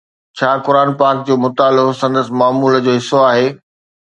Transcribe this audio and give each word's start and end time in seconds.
ڇا 0.37 0.51
قرآن 0.65 0.89
پاڪ 0.99 1.15
جو 1.27 1.33
مطالعو 1.43 1.89
سندس 2.01 2.27
معمول 2.39 2.73
جو 2.85 2.91
حصو 2.99 3.17
آهي؟ 3.29 3.47